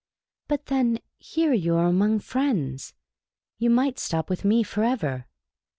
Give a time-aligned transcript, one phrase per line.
[0.47, 2.95] ''"But then, here you are among friends.
[3.59, 5.27] You might stop with me forever."